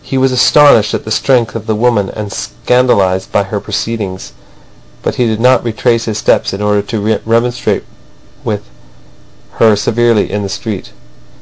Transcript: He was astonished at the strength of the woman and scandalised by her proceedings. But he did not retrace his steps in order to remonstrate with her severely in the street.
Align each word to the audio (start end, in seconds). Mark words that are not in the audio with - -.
He 0.00 0.16
was 0.16 0.32
astonished 0.32 0.94
at 0.94 1.04
the 1.04 1.10
strength 1.10 1.54
of 1.54 1.66
the 1.66 1.74
woman 1.74 2.08
and 2.08 2.32
scandalised 2.32 3.30
by 3.30 3.42
her 3.42 3.60
proceedings. 3.60 4.32
But 5.02 5.16
he 5.16 5.26
did 5.26 5.40
not 5.40 5.62
retrace 5.62 6.06
his 6.06 6.16
steps 6.16 6.54
in 6.54 6.62
order 6.62 6.80
to 6.80 7.20
remonstrate 7.26 7.84
with 8.44 8.62
her 9.58 9.76
severely 9.76 10.32
in 10.32 10.42
the 10.42 10.48
street. 10.48 10.92